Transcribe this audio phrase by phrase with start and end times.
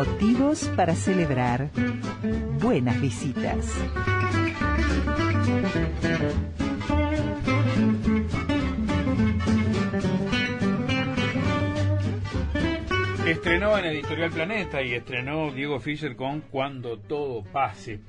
[0.00, 1.68] Motivos para celebrar
[2.58, 3.70] buenas visitas.
[13.26, 18.00] Estrenó en Editorial Planeta y estrenó Diego Fischer con Cuando todo pase.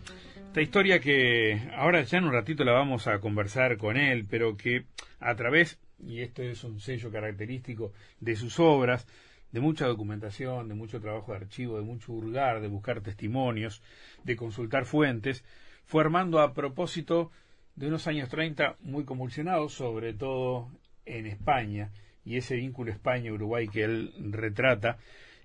[0.48, 4.55] Esta historia que ahora ya en un ratito la vamos a conversar con él, pero
[4.55, 4.85] que
[5.20, 9.05] a través, y esto es un sello característico de sus obras,
[9.52, 13.82] de mucha documentación, de mucho trabajo de archivo, de mucho hurgar, de buscar testimonios,
[14.24, 15.44] de consultar fuentes,
[15.86, 17.32] fue armando a propósito
[17.76, 20.70] de unos años 30 muy convulsionados, sobre todo
[21.05, 21.91] en España,
[22.24, 24.98] y ese vínculo España-Uruguay que él retrata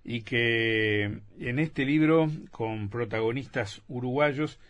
[0.05, 4.61] y que en este libro, con protagonistas uruguayos,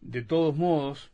[0.00, 1.10] de todos modos,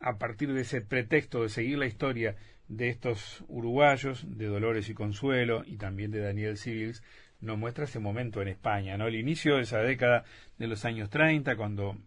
[0.00, 2.34] a partir de ese pretexto de seguir la historia
[2.72, 7.02] de estos uruguayos, de Dolores y Consuelo, y también de Daniel Civils,
[7.40, 9.08] nos muestra ese momento en España, ¿no?
[9.08, 10.24] El inicio de esa década
[10.56, 11.98] de los años 30, cuando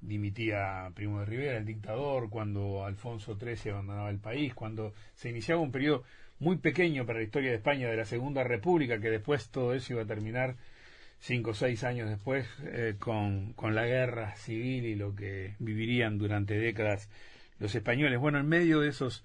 [0.00, 5.60] dimitía Primo de Rivera, el dictador, cuando Alfonso XIII abandonaba el país, cuando se iniciaba
[5.60, 6.02] un periodo
[6.38, 9.92] muy pequeño para la historia de España de la Segunda República, que después todo eso
[9.92, 10.56] iba a terminar
[11.18, 16.16] cinco o seis años después eh, con, con la guerra civil y lo que vivirían
[16.16, 17.10] durante décadas
[17.58, 18.18] los españoles.
[18.18, 19.24] Bueno, en medio de esos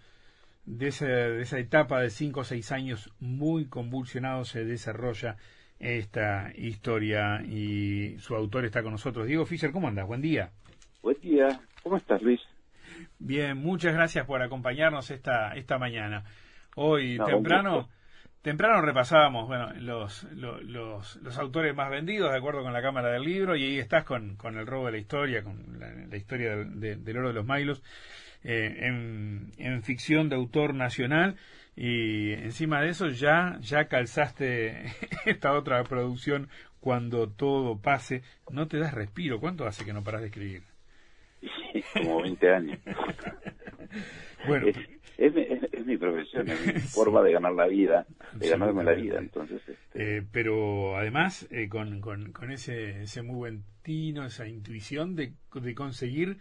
[0.67, 5.37] de esa, de esa etapa de cinco o seis años muy convulsionado se desarrolla
[5.79, 9.27] esta historia y su autor está con nosotros.
[9.27, 10.05] Diego Fischer, ¿cómo andas?
[10.05, 10.51] Buen día.
[11.01, 11.61] Buen día.
[11.83, 12.41] ¿Cómo estás, Luis?
[13.17, 16.25] Bien, muchas gracias por acompañarnos esta, esta mañana.
[16.75, 17.87] Hoy temprano,
[18.41, 23.23] temprano repasábamos bueno, los, los, los, autores más vendidos de acuerdo con la Cámara del
[23.23, 27.17] Libro y ahí estás con, con el robo de la historia, con la, historia del
[27.17, 27.81] oro de los Mailos,
[28.43, 31.35] eh, en, en ficción de autor nacional
[31.75, 34.85] y encima de eso ya, ya calzaste
[35.25, 38.23] esta otra producción cuando todo pase.
[38.51, 39.39] No te das respiro.
[39.39, 40.63] ¿Cuánto hace que no paras de escribir?
[41.93, 42.79] como 20 años.
[44.47, 44.67] bueno,
[45.17, 49.19] es, mi profesión, es mi forma de ganar la vida, de ganarme la vida.
[49.19, 50.17] entonces este...
[50.17, 55.33] Eh, pero además, eh, con, con, con, ese, ese muy buen tino, esa intuición de,
[55.53, 56.37] de conseguir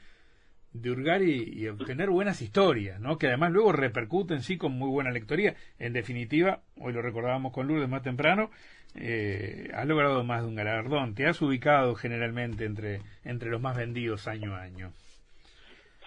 [0.82, 3.18] de hurgar y, obtener buenas historias, ¿no?
[3.18, 5.54] Que además luego repercuten sí con muy buena lectoría.
[5.78, 8.50] En definitiva, hoy lo recordábamos con Lourdes más temprano,
[8.94, 11.14] eh, has logrado más de un galardón.
[11.14, 14.92] Te has ubicado generalmente entre entre los más vendidos año a año.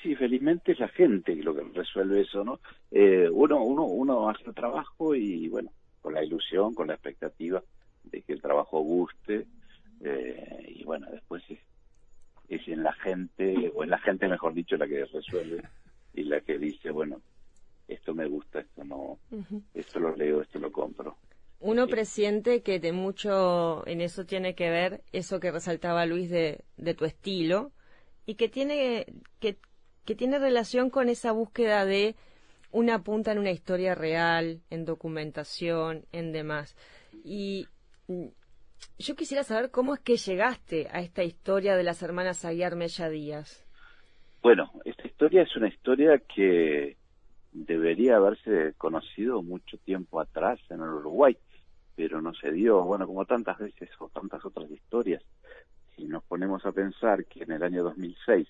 [0.01, 2.59] Sí, felizmente es la gente lo que resuelve eso, ¿no?
[2.91, 7.61] Eh, uno, uno, uno hace trabajo y, bueno, con la ilusión, con la expectativa
[8.05, 9.45] de que el trabajo guste,
[10.01, 11.43] eh, y bueno, después
[12.49, 15.63] es, en la gente, o en la gente, mejor dicho, la que resuelve
[16.13, 17.21] y la que dice, bueno,
[17.87, 19.19] esto me gusta, esto no,
[19.73, 21.17] esto lo leo, esto lo compro.
[21.61, 26.63] Uno presiente que de mucho en eso tiene que ver eso que resaltaba Luis de,
[26.77, 27.71] de tu estilo
[28.25, 29.05] y que tiene
[29.39, 29.57] que,
[30.05, 32.15] que tiene relación con esa búsqueda de
[32.71, 36.75] una punta en una historia real, en documentación, en demás.
[37.23, 37.67] Y
[38.97, 43.09] yo quisiera saber cómo es que llegaste a esta historia de las hermanas Aguiar Mella
[43.09, 43.65] Díaz.
[44.41, 46.97] Bueno, esta historia es una historia que
[47.51, 51.37] debería haberse conocido mucho tiempo atrás en el Uruguay,
[51.95, 55.23] pero no se dio, bueno, como tantas veces o tantas otras historias.
[55.95, 58.47] Si nos ponemos a pensar que en el año 2006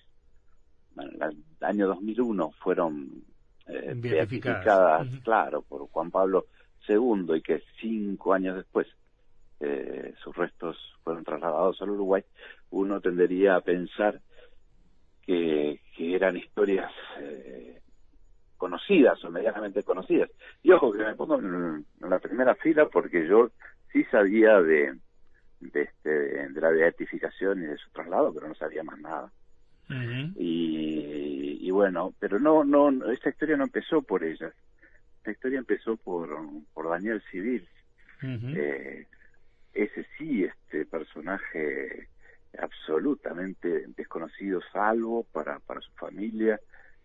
[0.94, 3.24] bueno, el año 2001 fueron
[3.66, 6.46] eh, beatificadas, claro, por Juan Pablo
[6.88, 8.86] II y que cinco años después
[9.60, 12.22] eh, sus restos fueron trasladados al Uruguay,
[12.70, 14.20] uno tendería a pensar
[15.22, 17.80] que, que eran historias eh,
[18.56, 20.30] conocidas o medianamente conocidas.
[20.62, 23.50] Y ojo que me pongo en, la primera fila porque yo
[23.92, 24.98] sí sabía de,
[25.60, 26.10] de, este,
[26.48, 29.30] de la beatificación y de su traslado, pero no sabía más nada
[30.36, 34.52] y, bueno, pero no, no, esta historia no empezó por ella
[35.18, 36.30] Esta historia empezó por,
[36.72, 37.66] por Daniel Civil.
[38.22, 39.06] eh,
[39.72, 42.08] ese sí, este personaje
[42.58, 46.60] absolutamente desconocido, salvo para, para su familia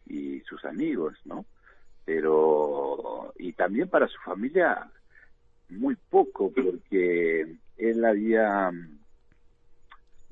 [0.06, 1.45] y sus amigos, ¿no?
[2.03, 4.89] Pero, y también para su familia,
[5.69, 8.71] muy poco, porque él había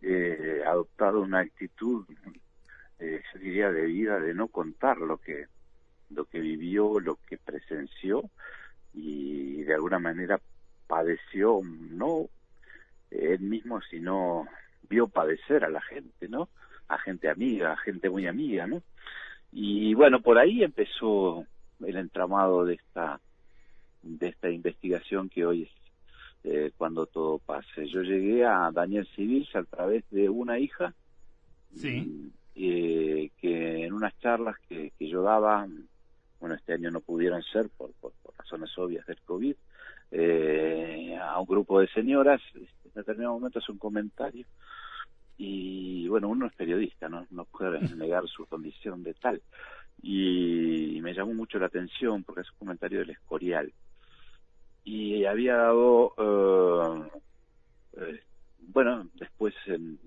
[0.01, 2.06] eh, adoptado una actitud
[3.00, 5.47] eh, yo diría de vida de no contar lo que
[6.09, 8.30] lo que vivió lo que presenció
[8.94, 10.39] y de alguna manera
[10.94, 12.28] padeció no
[13.10, 14.45] él mismo sino
[14.88, 16.50] vio padecer a la gente no
[16.88, 18.84] a gente amiga a gente muy amiga no
[19.51, 21.48] y bueno por ahí empezó
[21.84, 23.19] el entramado de esta
[24.04, 25.69] de esta investigación que hoy es
[26.44, 27.88] eh, cuando todo pase.
[27.88, 30.94] Yo llegué a Daniel Civil a través de una hija
[31.74, 32.31] sí.
[32.56, 35.66] Eh, que en unas charlas que, que, yo daba,
[36.40, 39.56] bueno, este año no pudieron ser por, por, por razones obvias del COVID,
[40.15, 44.45] eh, a un grupo de señoras, en determinado momento hace un comentario
[45.38, 49.42] y bueno, uno es periodista, no, no puede negar su condición de tal.
[50.01, 53.74] Y me llamó mucho la atención porque es un comentario del Escorial.
[54.83, 57.09] Y había dado, eh,
[57.98, 58.24] eh,
[58.59, 59.98] bueno, después en,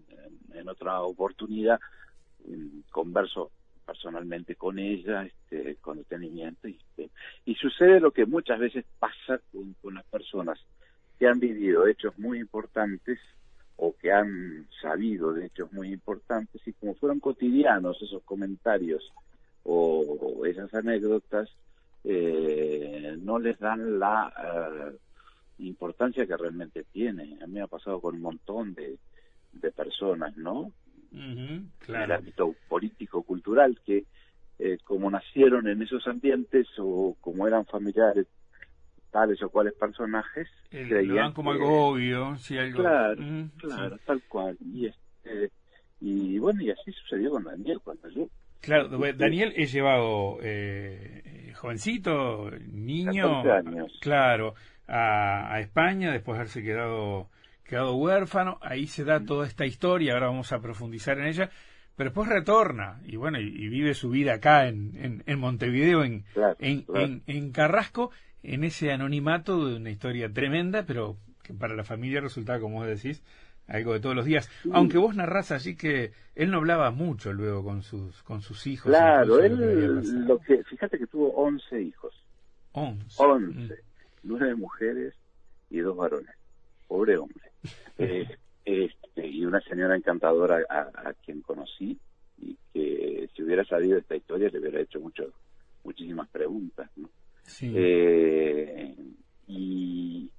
[0.54, 1.80] en, otra oportunidad
[2.90, 3.50] converso
[3.86, 6.68] personalmente con ella, este, con detenimiento.
[6.68, 7.10] Y, este,
[7.44, 10.58] y sucede lo que muchas veces pasa con, con las personas
[11.18, 13.18] que han vivido hechos muy importantes
[13.76, 19.12] o que han sabido de hechos muy importantes y como fueron cotidianos esos comentarios
[19.64, 21.50] o, esas anécdotas,
[22.04, 24.96] eh, no les dan la eh,
[25.58, 27.38] importancia que realmente tiene.
[27.42, 28.96] A mí me ha pasado con un montón de,
[29.52, 30.70] de personas, ¿no?
[31.10, 32.04] Claro.
[32.04, 34.04] En el ámbito político-cultural, que
[34.58, 38.26] eh, como nacieron en esos ambientes o como eran familiares
[39.10, 43.22] tales o cuales personajes el, creían como algo obvio sí algo claro
[43.58, 45.50] claro tal cual y este
[46.00, 48.28] y bueno y así sucedió con Daniel cuando yo
[48.60, 53.92] claro Daniel he llevado eh, jovencito niño años.
[54.00, 54.54] claro
[54.86, 57.28] a, a, España después de haberse quedado
[57.68, 61.50] quedado huérfano ahí se da toda esta historia ahora vamos a profundizar en ella
[61.96, 66.04] pero después retorna y bueno y, y vive su vida acá en, en, en Montevideo
[66.04, 67.04] en, claro, en, claro.
[67.04, 68.10] en, en Carrasco
[68.42, 72.86] en ese anonimato de una historia tremenda, pero que para la familia resultaba, como vos
[72.86, 73.20] decís,
[73.66, 74.48] algo de todos los días.
[74.72, 78.90] Aunque vos narrás allí que él no hablaba mucho luego con sus con sus hijos.
[78.92, 82.14] Claro, lo él, lo que, fíjate que tuvo 11 hijos,
[82.70, 83.16] Once.
[83.18, 83.76] 11, Mm.
[84.22, 85.14] nueve mujeres
[85.70, 86.30] y dos varones.
[86.86, 87.50] Pobre hombre.
[87.98, 88.26] Eh,
[88.64, 91.98] este, y una señora encantadora a, a quien conocí
[92.38, 95.32] y que si hubiera sabido esta historia le hubiera hecho mucho,
[95.84, 97.08] muchísimas preguntas, ¿no?
[97.44, 97.72] Sí.
[97.74, 98.94] Eh,
[99.46, 100.30] y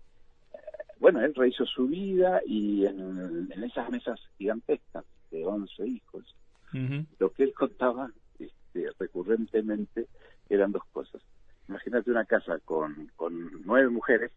[0.53, 0.57] eh,
[1.00, 6.35] bueno, él rehizo su vida y en, en esas mesas gigantescas de 11 hijos,
[6.74, 7.06] Ujú.
[7.19, 10.07] lo que él contaba este, recurrentemente
[10.50, 11.21] eran dos cosas.
[11.69, 14.31] Imagínate una casa con, con nueve mujeres,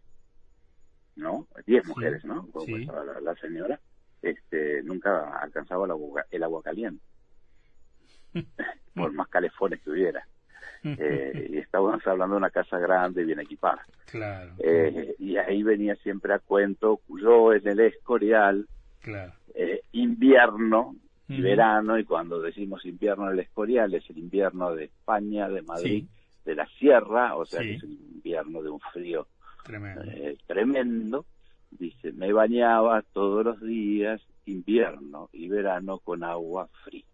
[1.16, 1.46] ¿no?
[1.66, 2.46] Diez Sí, mujeres, ¿no?
[2.48, 2.74] Como sí.
[2.82, 3.78] estaba la, la señora,
[4.22, 7.02] este, nunca alcanzaba el agua, el agua caliente,
[8.94, 10.26] por más calefones que hubiera.
[10.82, 13.84] Eh, y estábamos hablando de una casa grande, bien equipada.
[14.10, 18.66] claro, Eh, y ahí venía siempre a cuento, yo en el Escorial,
[19.02, 19.32] claro.
[19.54, 20.96] eh, invierno
[21.28, 25.62] y verano, y cuando decimos invierno en el Escorial es el invierno de España, de
[25.62, 26.08] Madrid, Sí.
[26.46, 27.68] de la sierra, o sea Sí.
[27.68, 29.28] que es un invierno de un frío
[29.64, 30.02] Tremendo.
[30.04, 31.26] eh, tremendo.
[31.70, 37.04] Dice, me bañaba todos los días, invierno y verano con agua fría.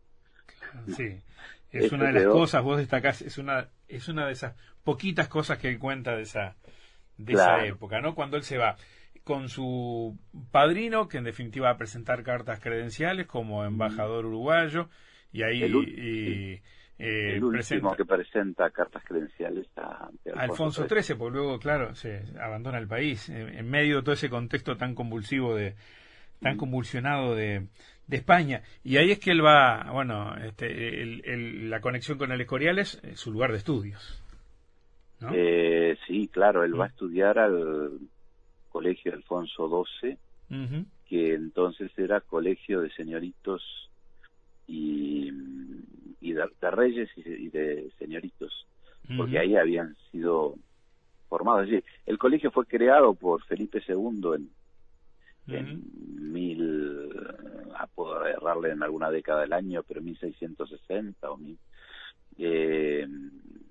[0.96, 1.20] Sí.
[1.72, 5.28] Es una de las quedó- cosas, vos destacás, es una, es una de esas poquitas
[5.28, 6.56] cosas que él cuenta de esa,
[7.18, 7.56] de Claro.
[7.64, 8.14] esa época, ¿no?
[8.14, 8.76] Cuando él se va
[9.24, 10.16] con su
[10.52, 14.88] padrino, que en definitiva va a presentar cartas credenciales como embajador uruguayo,
[15.32, 16.62] y ahí El y,
[16.98, 17.50] eh, el último
[17.90, 21.02] presenta que presenta cartas credenciales a ante Alfonso XIII.
[21.02, 24.76] XIII, porque luego, claro, se abandona el país en, en medio de todo ese contexto
[24.76, 25.74] tan convulsivo de
[26.40, 27.66] tan convulsionado de,
[28.06, 28.62] de España.
[28.84, 32.78] Y ahí es que él va, bueno, este, el- el- la conexión con el Escorial
[32.78, 34.22] es eh, su lugar de estudios.
[35.20, 35.30] ¿no?
[35.32, 36.90] Eh, sí, claro, él va a Mm.
[36.90, 37.98] estudiar al
[38.70, 40.18] colegio Alfonso XII,
[41.08, 43.62] que entonces era colegio de señoritos
[44.68, 45.30] y,
[46.26, 48.66] y de, de reyes y de, y de señoritos,
[49.16, 50.56] porque ahí habían sido
[51.28, 51.64] formados.
[51.64, 54.50] Es decir, el colegio fue creado por Felipe II en,
[55.54, 55.82] en
[56.32, 57.12] mil,
[57.76, 61.58] a poder errarle en alguna década del año, pero 1660 o mil,
[62.38, 63.06] eh,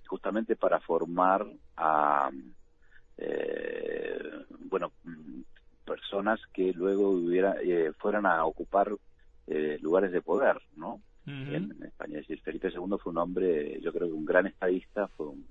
[0.07, 1.45] justamente para formar
[1.75, 2.29] a,
[3.17, 4.19] eh,
[4.69, 4.91] bueno,
[5.85, 8.91] personas que luego hubiera, eh, fueran a ocupar
[9.47, 11.01] eh, lugares de poder, ¿no?
[11.55, 12.20] En España.
[12.20, 15.48] Es decir, Felipe II fue un hombre, yo creo que un gran estadista, fue un,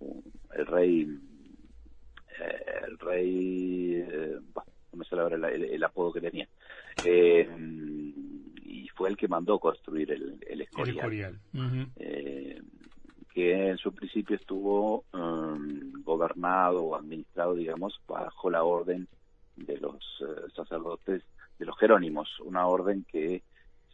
[0.00, 0.22] un-
[0.54, 1.08] el rey,
[2.40, 6.48] eh, el rey, eh, bah, no me sale ahora el, el- el apodo que tenía,
[7.02, 7.48] Eh,
[8.62, 10.96] y fue el que mandó construir el, Escorial,
[11.96, 12.60] eh,
[13.32, 19.06] que en su principio estuvo um, gobernado o administrado, digamos, bajo la orden
[19.56, 21.22] de los eh, sacerdotes,
[21.58, 23.42] de los jerónimos, una orden que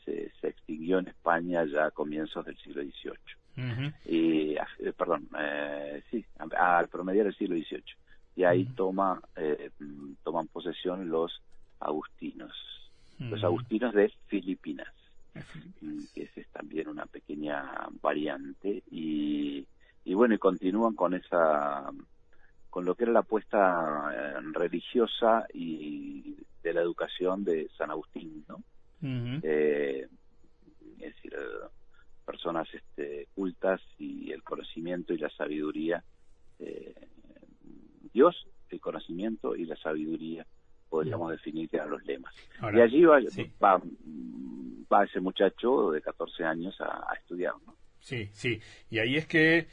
[0.07, 3.93] se, se extinguió en España ya a comienzos del siglo XVIII.
[4.05, 7.85] Y, eh, perdón, eh, sí, al promediar el siglo XVIII.
[8.37, 9.71] y ahí toma eh,
[10.23, 11.43] toman posesión los
[11.81, 12.53] agustinos,
[13.19, 14.93] los agustinos de Filipinas,
[16.15, 19.67] que es también una pequeña variante y,
[20.05, 21.91] y bueno y continúan con esa
[22.77, 28.45] con lo que era la apuesta eh, religiosa y de la educación de San Agustín,
[28.49, 28.63] ¿no?
[29.03, 30.07] Eh,
[30.99, 31.35] es decir,
[32.25, 36.03] personas este, cultas y el conocimiento y la sabiduría.
[36.59, 36.95] Eh,
[38.13, 40.47] Dios, el conocimiento y la sabiduría,
[40.89, 42.35] podríamos definir que eran los lemas.
[42.73, 43.21] y allí va,
[44.91, 47.77] va, ese muchacho de 14 años a, a estudiar, ¿no?
[48.01, 48.61] Sí, sí.
[48.89, 49.67] Y ahí es que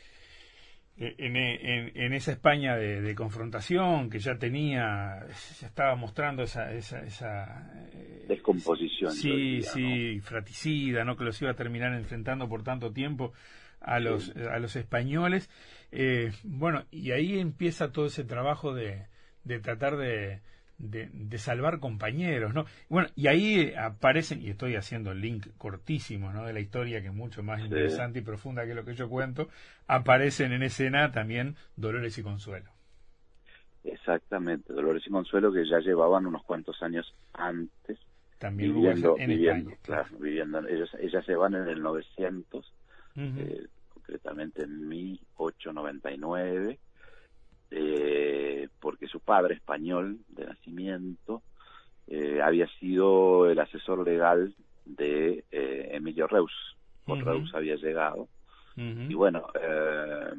[0.98, 5.26] en, esa España de, confrontación que ya tenía,
[5.60, 6.72] ya estaba mostrando esa...
[6.74, 9.12] esa, esa eh, Descomposición.
[9.12, 11.18] Sí, sí, fraticida, ¿no?
[11.18, 13.34] que los iba a terminar enfrentando por tanto tiempo
[13.82, 15.50] a los, a los españoles.
[15.92, 19.08] Eh, bueno, y ahí empieza todo ese trabajo de,
[19.44, 20.42] de tratar de,
[20.78, 22.66] de, salvar compañeros, ¿no?
[22.90, 26.46] Bueno, y ahí aparecen, y estoy haciendo el link cortísimo, ¿no?
[26.46, 29.50] De la historia, que es mucho más interesante y profunda que lo que yo cuento,
[29.88, 32.72] aparecen en escena también Dolores y Consuelo.
[33.84, 38.00] Exactamente, Dolores y Consuelo que ya llevaban unos cuantos años antes.
[38.40, 39.78] También viviendo, en España.
[39.84, 40.68] Claro, viviendo.
[40.68, 42.74] Ellos, ellas se van en el 900,
[43.16, 46.80] eh, concretamente en 1899
[47.76, 51.42] eh, porque su padre español de nacimiento
[52.08, 54.54] eh, había sido el asesor legal
[54.86, 56.52] de eh, Emilio Reus.
[57.06, 58.28] Por Reus había llegado.
[58.76, 60.34] Y bueno, eh,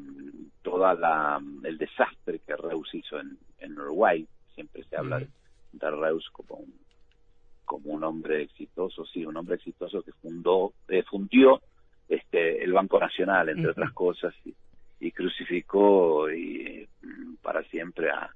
[0.62, 4.26] toda la el desastre que Reus hizo en, en Uruguay,
[4.56, 6.74] siempre se habla de, Reus como un,
[7.64, 10.72] como un hombre exitoso, sí, un hombre exitoso que fundó,
[11.08, 11.60] fundió
[12.08, 14.52] este el Banco Nacional, entre otras cosas, y,
[15.04, 18.30] y crucificó y, mm, para siempre a,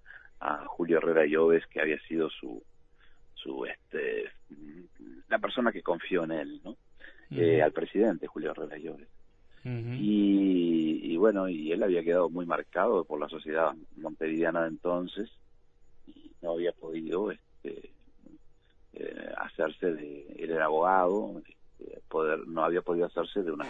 [0.66, 2.62] Julio Herrera Lloves, que había sido su,
[3.34, 4.82] su este, mm,
[5.28, 6.76] la persona que confió en él, ¿no?
[7.30, 9.08] Eh, al presidente Julio Herrera Lloves.
[9.64, 15.28] y, bueno, y él había quedado muy marcado por la sociedad montevideana de entonces
[16.06, 17.90] y no había podido este,
[18.92, 23.66] eh, hacerse de, él era abogado, este, poder, no había podido hacerse de una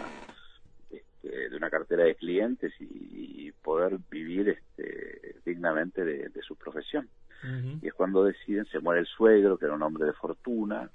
[1.21, 7.09] este, de una cartera de clientes y, poder vivir este, dignamente de, su profesión.
[7.81, 10.89] Y es cuando deciden, se muere el suegro, que era un hombre de fortuna,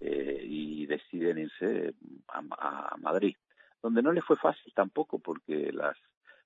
[0.00, 1.94] eh, y deciden irse
[2.28, 3.36] a, Madrid,
[3.82, 5.96] donde no le fue fácil tampoco, porque las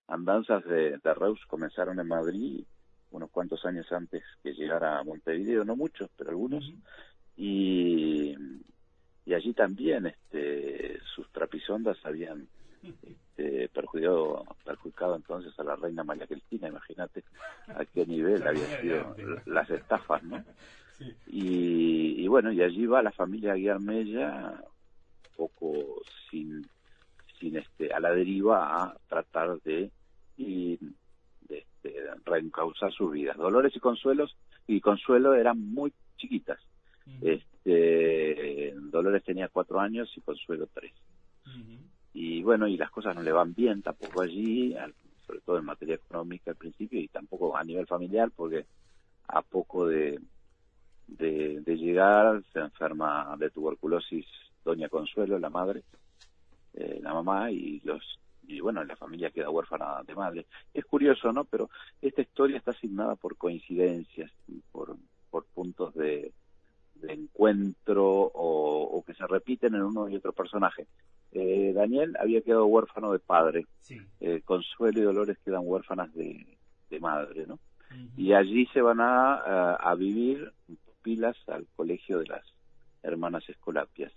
[0.06, 2.64] andanzas de, Reus comenzaron en Madrid
[3.10, 6.72] unos cuantos años antes que llegara a Montevideo, no muchos, pero algunos,
[7.36, 8.34] y,
[9.26, 12.48] y allí también este, sus trapisondas habían
[12.82, 17.24] este, perjudicado, perjudicado entonces a la reina María Cristina, imagínate
[17.68, 19.16] a qué nivel habían sido
[19.46, 20.44] las estafas, ¿no?
[21.28, 24.60] Y, bueno, y allí va la familia Guillermella,
[25.36, 26.66] poco sin,
[27.38, 29.92] sin este, a la deriva a tratar de,
[30.36, 30.76] y,
[31.42, 31.94] de, este,
[32.24, 33.36] reencauzar sus vidas.
[33.36, 36.58] Dolores y Consuelos y Consuelo eran muy chiquitas.
[37.22, 40.92] Este, Dolores tenía cuatro años y Consuelo tres
[42.20, 44.74] y bueno, y las cosas no le van bien tampoco allí,
[45.24, 48.66] sobre todo en materia económica al principio y tampoco a nivel familiar, porque
[49.28, 50.18] a poco de,
[51.06, 54.26] de, llegar se enferma de tuberculosis
[54.64, 55.84] Doña Consuelo, la madre,
[56.74, 60.46] eh, la mamá, y los y bueno, la familia queda huérfana de madre.
[60.74, 61.44] Es curioso, ¿no?
[61.44, 61.70] Pero
[62.02, 64.32] esta historia está asignada por coincidencias,
[64.72, 64.96] por,
[65.30, 66.32] por puntos de,
[67.06, 70.88] encuentro o, que se repiten en uno y otro personaje.
[71.32, 73.66] Eh, Daniel había quedado huérfano de padre,
[74.20, 76.46] eh, Consuelo y Dolores quedan huérfanas de,
[77.00, 77.58] madre, ¿no?
[78.16, 80.52] Y allí se van a, a, vivir
[81.02, 82.44] pilas al colegio de las
[83.02, 84.12] hermanas Escolapias.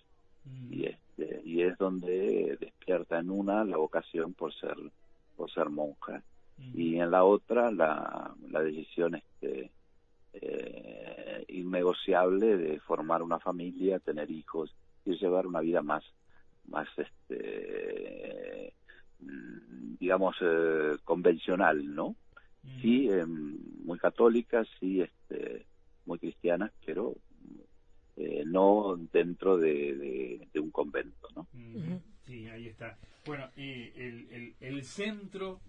[0.69, 4.75] y, este, y es donde despierta en una la vocación por ser,
[5.35, 6.23] por ser monja.
[6.73, 9.71] Y en la otra la, la decisión este,
[10.33, 14.73] eh, innegociable de formar una familia, tener hijos
[15.05, 16.03] y llevar una vida más
[16.67, 18.73] más este
[19.19, 22.15] mm, digamos eh, convencional no
[22.81, 25.65] sí em, muy católicas sí este
[26.05, 27.15] muy cristianas pero
[28.17, 31.47] eh, no dentro de, de, un convento no
[32.25, 32.97] sí ahí está.
[33.25, 35.59] Bueno el, el, el centro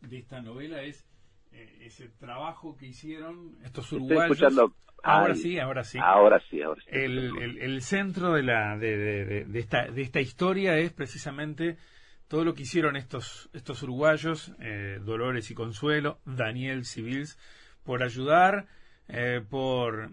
[0.00, 1.04] de esta novela es
[1.52, 4.40] eh, ese trabajo que hicieron estos uruguayos
[5.02, 5.98] Ahora sí, ahora sí.
[6.02, 6.90] Ahora sí, ahora sí.
[6.90, 11.76] El, el, centro de, la, de, de, esta, de esta historia es precisamente
[12.28, 17.38] todo lo que hicieron estos, estos uruguayos, eh, Dolores y Consuelo, Daniel Civils,
[17.84, 18.66] por ayudar,
[19.08, 20.10] eh, por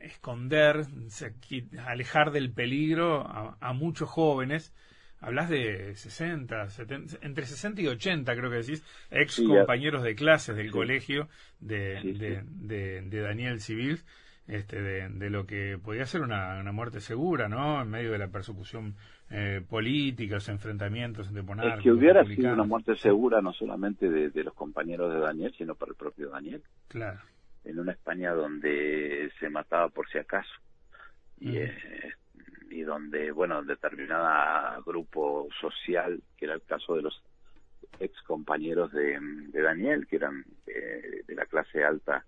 [0.00, 0.86] esconder,
[1.86, 4.74] alejar del peligro a, muchos jóvenes.
[5.22, 10.56] Hablas de 60, 70, entre 60 y 80 creo que decís, ex compañeros de clases
[10.56, 11.28] del colegio
[11.60, 14.04] de, de, de, Daniel Civils,
[14.48, 17.80] este, de, lo que podía ser una, una muerte segura, ¿no?
[17.80, 18.96] En medio de la persecución
[19.30, 24.52] eh, políticas, enfrentamientos entre Es que hubiera sido una muerte segura no solamente de, los
[24.54, 26.62] compañeros de Daniel, sino para el propio Daniel.
[26.88, 27.20] Claro.
[27.64, 30.52] En una España donde se mataba por si acaso
[31.38, 31.72] y, eh,
[32.72, 37.22] y donde, bueno, determinada grupo social, que era el caso de los
[38.00, 39.18] ex compañeros de,
[39.52, 42.24] Daniel, que eran eh, de la clase alta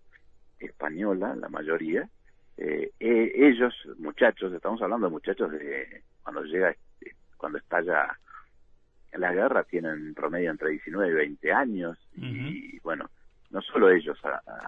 [0.59, 2.09] española, la mayoría,
[2.57, 6.75] eh, ellos, muchachos, estamos hablando de muchachos de cuando llega
[7.37, 8.19] cuando estalla
[9.13, 13.11] la guerra tienen promedio entre 19 y 20 años y bueno,
[13.51, 14.19] no solo ellos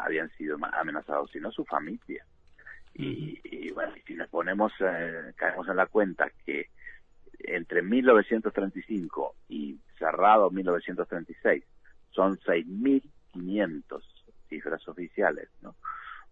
[0.04, 2.25] habían sido amenazados, sino su familia.
[2.98, 6.70] Y, bueno, si nos ponemos, eh, caemos en la cuenta que
[7.38, 11.62] entre 1935 y cerrado 1936
[12.10, 14.02] son 6.500
[14.48, 15.76] cifras oficiales, ¿no?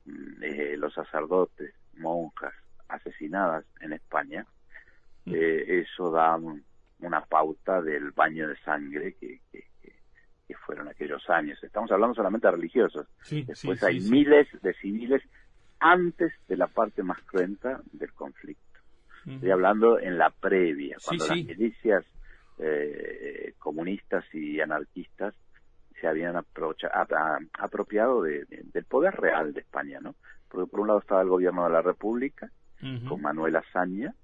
[0.07, 2.55] Mm, eh, los sacerdotes, monjas
[2.89, 4.47] asesinadas en España,
[5.27, 6.39] eh, eso da
[7.01, 9.65] una pauta del baño de sangre que, que,
[10.67, 11.63] fueron aquellos años.
[11.63, 13.07] Estamos hablando solamente de religiosos.
[13.29, 15.23] Después hay miles de civiles
[15.85, 18.63] antes de la parte más cruenta del conflicto.
[19.27, 22.05] Estoy hablando en la previa, cuando las milicias
[22.59, 25.35] eh, comunistas y anarquistas
[26.01, 30.15] se habían apropiado de, del poder real de España, ¿no?
[30.49, 32.51] Porque por un lado estaba el gobierno de la República,
[33.09, 34.15] con Manuel Azaña,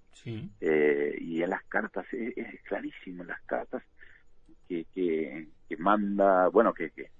[0.60, 3.82] eh, y en las cartas, es, clarísimo, en las cartas
[4.66, 7.10] que, que, manda, bueno, que, que,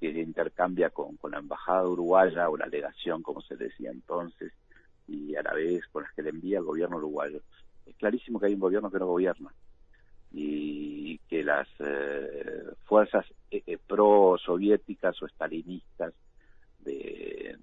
[0.00, 4.52] intercambia con, con la embajada uruguaya o la legación, como se decía entonces,
[5.08, 7.40] y a la vez con las que le envía el gobierno uruguayo.
[7.86, 9.52] Es clarísimo que hay un gobierno que no gobierna
[10.32, 16.12] y que las eh, fuerzas eh, pro-soviéticas o estalinistas
[16.80, 17.56] de,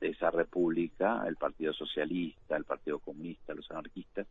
[0.00, 4.26] de esa república, el Partido Socialista, el Partido Comunista, los anarquistas,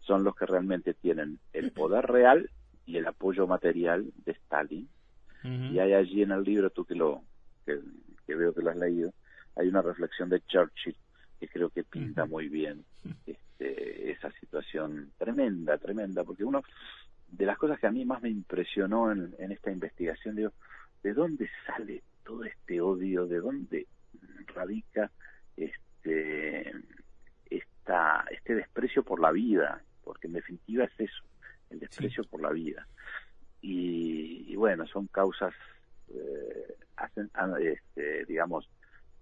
[0.00, 2.50] son los que realmente tienen el poder real
[2.86, 4.88] y el apoyo material de Stalin.
[5.44, 7.22] Y hay allí en el libro, tú que lo
[7.66, 7.78] que,
[8.34, 9.12] veo que lo has leído,
[9.56, 10.96] hay una reflexión de Churchill
[11.40, 12.84] que creo que pinta muy bien
[13.26, 16.62] este, esa situación tremenda, tremenda, porque uno
[17.28, 20.52] de las cosas que a mí más me impresionó en, en esta investigación, digo,
[21.02, 23.26] ¿de dónde sale todo este odio?
[23.26, 23.86] ¿De dónde
[24.54, 25.10] radica
[25.56, 26.72] este,
[27.50, 31.24] esta, este desprecio por la vida, porque en definitiva es eso,
[31.70, 32.86] el desprecio por la vida.
[33.62, 35.54] Y, bueno, son causas,
[36.08, 38.68] eh, hacen, este, digamos,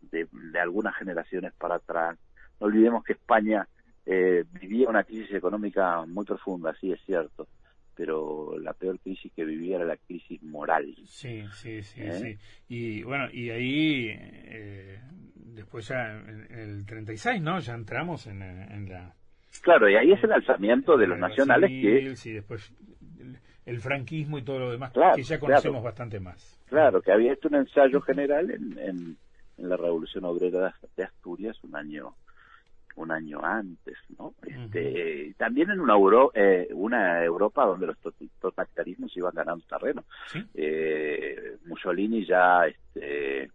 [0.01, 0.27] de,
[0.61, 2.19] algunas generaciones para atrás.
[2.59, 3.69] No olvidemos que España
[4.07, 7.49] eh, vivía una crisis económica muy profunda, sí es cierto,
[7.95, 10.95] pero la peor crisis que vivía era la crisis moral.
[11.05, 12.13] Sí, sí, sí, ¿Eh?
[12.13, 12.39] sí.
[12.69, 15.01] Y bueno, y ahí eh,
[15.35, 17.59] después ya en, el 36, ¿no?
[17.59, 19.15] Ya entramos en, la...
[19.63, 22.17] Claro, y ahí es el alzamiento de los nacionales que...
[22.17, 22.73] Sí, después
[23.71, 26.59] el, franquismo y todo lo demás, que ya conocemos bastante más.
[26.67, 29.17] Claro, que había hecho un ensayo general en, en,
[29.57, 32.15] la Revolución Obrera de Asturias un año
[32.97, 34.35] un año antes, ¿no?
[34.47, 37.97] Este, También en una, Euro, eh, una Europa donde los
[38.41, 40.05] totalitarismos iban ganando terreno.
[40.55, 43.51] Eh, Mussolini ya este,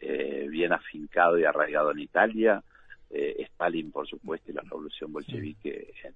[0.00, 2.62] eh, bien afincado y arraigado en Italia,
[3.10, 6.14] eh, Stalin, por supuesto, y la revolución bolchevique en,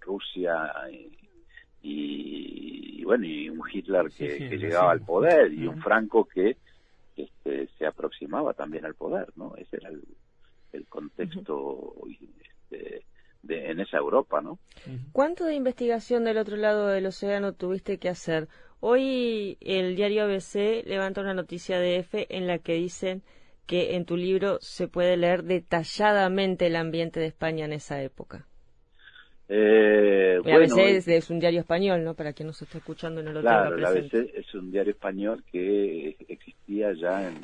[0.00, 1.10] Rusia, y,
[3.04, 6.56] bueno, y un Hitler que, llegaba al poder, y un Franco que
[7.16, 9.54] este, se aproximaba también al poder, ¿no?
[9.56, 10.02] Ese era el,
[10.72, 11.94] el contexto
[12.40, 13.04] este,
[13.42, 14.58] de, en esa Europa, ¿no?
[15.12, 18.48] ¿Cuánto de investigación del otro lado del océano tuviste que hacer?
[18.80, 23.22] Hoy el diario ABC levanta una noticia de F en la que dicen
[23.66, 28.46] que en tu libro se puede leer detalladamente el ambiente de España en esa época.
[29.48, 32.14] Eh, ABC es, un diario español, ¿no?
[32.14, 35.44] Para quien nos está escuchando en el otro Claro, el ABC es un diario español
[35.50, 37.36] que existía ya en,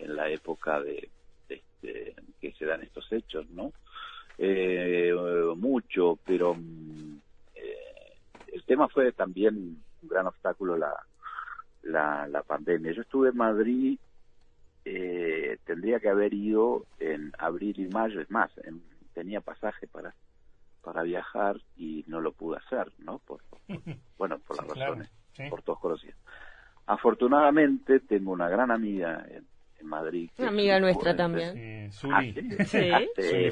[0.00, 1.08] en la época de,
[1.48, 3.72] este, que se dan estos hechos, ¿no?
[4.38, 5.12] Eh,
[5.56, 7.16] mucho, pero mm,
[7.54, 8.16] eh,
[8.52, 9.56] el tema fue también
[10.02, 10.96] un gran obstáculo la,
[11.82, 12.92] la, pandemia.
[12.92, 13.98] Yo estuve en Madrid,
[14.84, 18.50] eh, tendría que haber ido en abril y mayo, es más,
[19.12, 20.14] tenía pasaje para,
[20.84, 23.18] para viajar y no lo pude hacer, ¿no?
[23.20, 23.40] Por,
[24.18, 25.10] bueno, por las razones,
[25.50, 26.18] por todos conocidos.
[26.86, 29.46] Afortunadamente tengo una gran amiga en,
[29.82, 30.30] Madrid.
[30.38, 31.90] Una amiga nuestra también.
[31.90, 32.22] Sí, ah,
[33.18, 33.50] sí.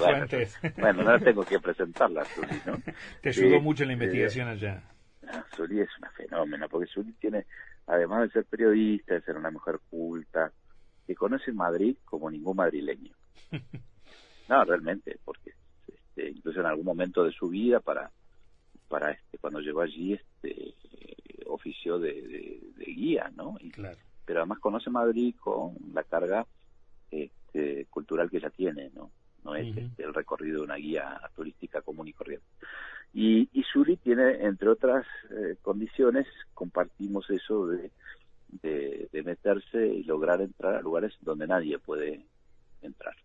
[0.79, 2.79] bueno, no tengo que presentarla, Zuli, ¿no?
[3.21, 4.83] Te ayudó mucho en la investigación allá.
[5.29, 7.45] Ah, Zuli es una fenómena, porque Zuli tiene,
[7.87, 10.51] además de ser periodista, de ser una mujer culta,
[11.07, 13.15] que conoce Madrid como ningún madrileño.
[14.49, 15.53] No, realmente, porque
[16.15, 18.11] este, incluso en algún momento de su vida, para,
[18.89, 20.75] para este, cuando llegó allí, este,
[21.47, 23.57] ofició de, guía, ¿no?
[23.61, 23.99] Y, claro.
[24.25, 26.47] Pero además conoce Madrid con la carga
[27.11, 29.11] este, cultural que ella tiene, ¿no?
[29.45, 32.47] No es este, el recorrido de una guía turística común y corriente.
[33.13, 37.91] Y, y Suri tiene, entre otras eh, condiciones, compartimos eso de,
[38.63, 42.25] de, meterse y lograr entrar a lugares donde nadie puede
[42.83, 43.17] entrar.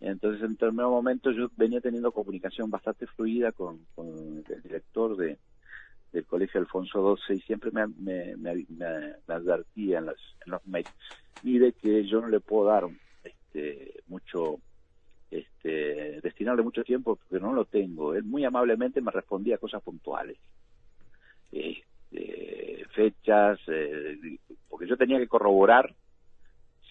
[0.00, 5.38] Entonces, en determinado momento yo venía teniendo comunicación bastante fluida con, el director de,
[6.12, 10.90] del colegio Alfonso XII y siempre me, me, me, advertía en, las, en los mails,
[11.42, 12.84] mire que yo no le puedo dar
[13.24, 14.60] este, mucho,
[15.30, 18.14] este, destinarle mucho tiempo porque no lo tengo.
[18.14, 20.38] Él muy amablemente me respondía cosas puntuales.
[21.50, 25.94] Este, fechas, eh, porque yo tenía que corroborar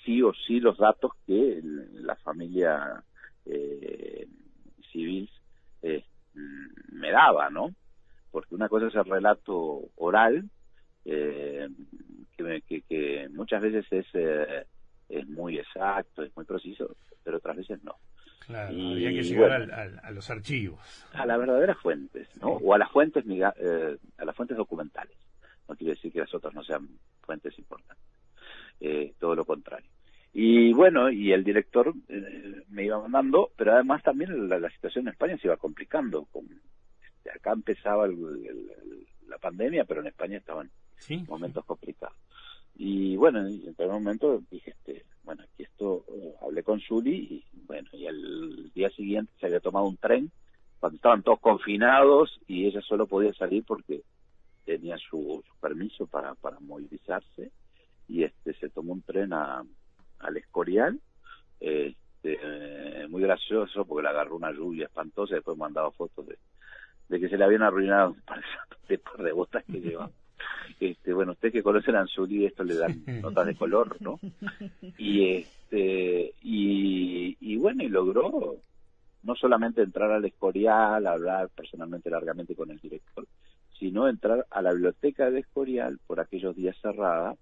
[0.07, 3.03] sí o sí los datos que la familia
[3.45, 4.25] eh,
[4.89, 5.29] civil
[5.81, 6.05] eh,
[6.93, 7.75] me daba, ¿no?
[8.31, 10.49] Porque una cosa es el relato oral,
[11.03, 11.67] eh,
[12.37, 14.65] que, que, muchas veces es, eh,
[15.09, 17.95] es muy exacto, es muy preciso, pero otras veces no.
[18.45, 19.69] Claro, había que llegar
[20.03, 20.79] a los archivos.
[21.11, 22.51] A las verdaderas fuentes, ¿no?
[22.51, 25.17] O a las fuentes, a las fuentes documentales.
[25.67, 26.87] No quiere decir que las otras no sean
[27.23, 28.05] fuentes importantes.
[29.19, 29.89] todo lo contrario.
[30.39, 35.13] Y bueno, y el director eh, me iba mandando, pero además también la, situación en
[35.13, 36.25] España se iba complicando.
[36.25, 40.69] Con, este, acá empezaba la pandemia, pero en España estaban
[41.27, 42.15] momentos complicados.
[42.75, 47.43] Y bueno, en aquel momento dije, este, bueno, aquí esto, eh, hablé con Zuli y
[47.65, 50.29] bueno, y al día siguiente se había tomado un tren
[50.79, 54.03] cuando estaban todos confinados y ella solo podía salir porque
[54.65, 57.49] tenía su, su permiso para, para movilizarse
[58.07, 59.63] y este se tomó un tren a,
[60.19, 60.99] al Escorial,
[61.59, 67.29] este, muy gracioso porque le agarró una lluvia espantosa y después mandaba fotos de, que
[67.29, 68.43] se le habían arruinado un par
[68.87, 70.11] de, par de botas que llevaba.
[70.79, 74.19] Este, bueno, usted que conoce a Anzuli, esto le dan notas de color, ¿no?
[74.97, 78.57] Y este, y, y bueno, y logró
[79.23, 83.25] no solamente entrar al Escorial, hablar personalmente largamente con el director,
[83.79, 87.35] sino entrar a la biblioteca de Escorial por aquellos días cerrada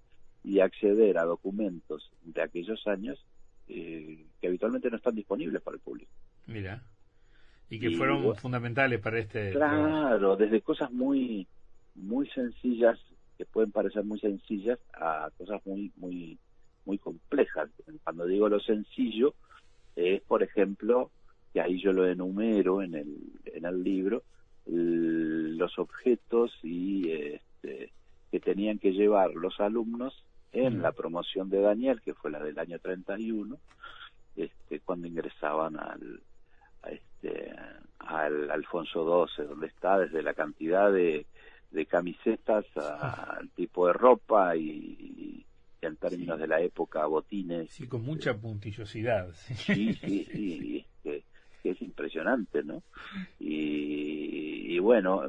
[0.45, 3.25] y acceder a documentos de aquellos años
[3.67, 6.11] eh, que habitualmente no están disponibles para el público.
[6.45, 6.83] Mira.
[7.69, 9.51] Y que fueron fundamentales para este.
[9.51, 11.47] Claro, desde cosas muy
[11.95, 12.99] muy sencillas
[13.37, 16.37] que pueden parecer muy sencillas a cosas muy muy
[16.85, 17.69] muy complejas.
[18.03, 19.33] Cuando digo lo sencillo
[19.95, 21.09] es, por ejemplo,
[21.53, 24.23] que ahí yo lo enumero en el en el libro
[24.67, 27.91] los objetos y este,
[28.31, 30.24] que tenían que llevar los alumnos
[30.55, 33.57] en la promoción de Daniel, que fue la del año 31,
[34.37, 36.21] este, cuando ingresaban al,
[36.81, 37.53] a este,
[37.99, 41.25] al Alfonso XII, donde está desde la cantidad de,
[41.71, 45.45] de camisetas al tipo de ropa y,
[45.81, 47.69] en términos de la época botines.
[47.69, 49.31] Sí, con mucha puntillosidad.
[49.33, 51.23] Sí, sí, sí, que,
[51.63, 52.81] es impresionante, ¿no?
[53.39, 55.23] Y, y bueno,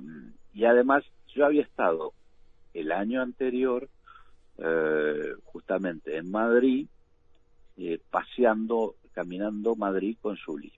[0.55, 2.13] y además yo había estado
[2.75, 3.89] el año anterior
[4.59, 6.87] eh, justamente en Madrid,
[7.77, 10.73] eh, paseando, caminando Madrid con Zuli.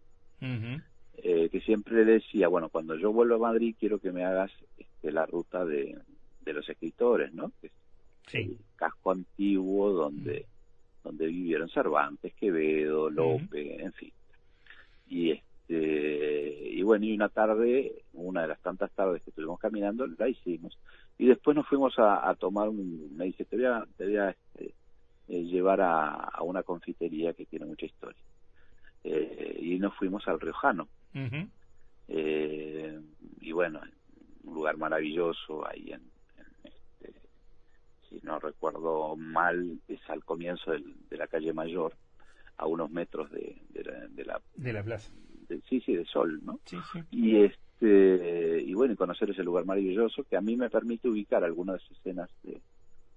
[1.20, 4.52] eh, que siempre le decía, bueno, cuando yo vuelvo a Madrid quiero que me hagas
[4.76, 5.98] este, la ruta de,
[6.42, 7.52] de los escritores, ¿no?
[7.60, 7.70] Que
[8.32, 10.46] el casco antiguo donde,
[11.02, 14.12] donde vivieron Cervantes, Quevedo, Lope, en fin.
[15.08, 20.06] Y este y bueno, y una tarde, una de las tantas tardes que estuvimos caminando,
[20.06, 20.78] la hicimos
[21.18, 24.30] y después nos fuimos a, tomar un, me dice, te voy a, te voy a
[24.30, 24.74] este,
[25.26, 28.22] eh, llevar a, una confitería que tiene mucha historia.
[29.02, 30.88] Eh, y nos fuimos al Riojano.
[32.06, 33.00] Eh,
[33.40, 33.80] y bueno,
[34.44, 36.02] un lugar maravilloso ahí en,
[36.62, 37.12] este,
[38.08, 41.94] si no recuerdo mal, es al comienzo de la calle Mayor,
[42.56, 43.82] a unos metros de, de,
[44.24, 45.10] la, de la, plaza.
[45.68, 46.60] sí, sí, de Sol, ¿no?
[46.64, 47.00] Sí, sí.
[47.10, 51.08] Y este este, y bueno, y conocer ese lugar maravilloso que a mí me permite
[51.08, 52.30] ubicar algunas escenas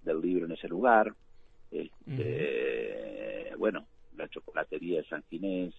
[0.04, 1.14] del libro en ese lugar.
[1.72, 3.86] Este, Bueno,
[4.18, 5.74] la chocolatería de San Ginés,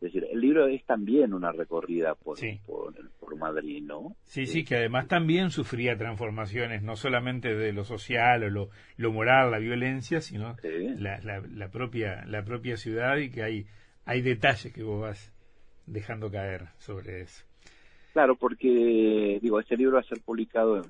[0.00, 2.60] Es decir, el libro es también una recorrida por, Sí.
[2.66, 4.16] por, por Madrid, ¿no?
[4.24, 9.12] Sí, sí, que además también sufría transformaciones, no solamente de lo social o lo, lo
[9.12, 10.88] moral, la violencia, sino Sí.
[10.98, 13.66] la, la, la propia la propia ciudad y que hay
[14.04, 15.32] hay detalles que vos vas
[15.86, 17.44] dejando caer sobre eso.
[18.14, 20.84] Claro, porque, digo, este libro va a ser publicado en,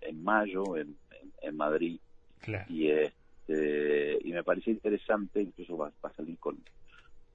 [0.00, 2.00] en mayo en, en- en Madrid
[2.40, 2.64] Claro.
[2.72, 6.56] y este y me parece interesante, incluso va, va a salir con,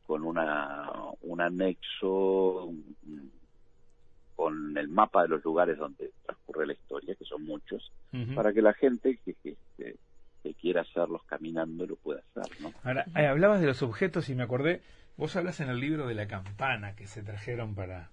[0.04, 0.90] con una
[1.22, 2.74] un anexo
[4.36, 7.92] con el mapa de los lugares donde transcurre la historia, que son muchos,
[8.36, 9.96] para que la gente que, que, que-
[10.44, 12.72] que quiera hacerlos caminando lo pueda hacer, ¿no?
[12.84, 14.82] Ahora, eh, hablabas de los objetos y me acordé,
[15.18, 18.12] vos hablas en el libro de la campana que se trajeron para,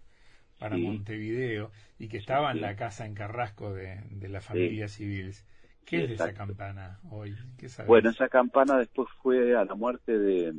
[0.59, 0.83] para Sí.
[0.83, 5.47] Montevideo y que estaba en la casa en Carrasco de, de la familia Civiles.
[5.85, 7.37] ¿Qué es de esa campana hoy?
[7.87, 10.53] Bueno, esa campana después fue a la muerte de,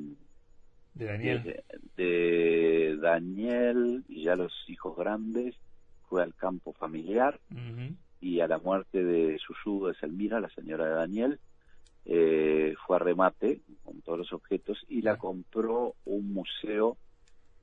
[0.93, 1.43] de Daniel.
[1.43, 1.63] de,
[1.97, 5.55] de Daniel y ya los hijos grandes,
[6.07, 7.39] fue al campo familiar
[8.21, 11.39] y a la muerte de Susu de Selmira, la señora de Daniel,
[12.05, 16.97] eh, fue a remate con todos los objetos y la compró un museo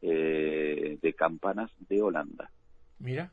[0.03, 2.51] eh, de campanas de Holanda.
[2.99, 3.33] Mira,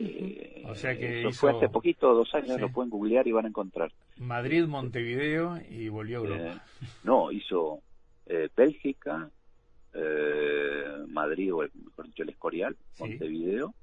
[0.00, 2.60] Eh, O sea que hizo- fue hace poquito, dos años, Sí.
[2.60, 3.90] lo pueden googlear y van a encontrar.
[4.18, 6.64] Madrid, Montevideo y volvió a Europa.
[6.80, 7.82] Eh, no, hizo
[8.26, 9.28] eh, Bélgica,
[9.94, 13.02] eh, Madrid, o el- mejor dicho, el Escorial, Sí.
[13.04, 13.74] Montevideo,